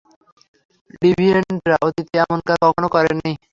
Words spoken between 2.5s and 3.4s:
কখনও করেনি।